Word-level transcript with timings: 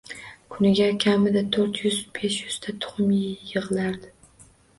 Kuniga 0.53 0.87
kamida 1.03 1.43
to`rt 1.57 1.81
yuz-besh 1.81 2.39
yuzta 2.47 2.75
tuxum 2.87 3.13
yig`ilardi 3.19 4.13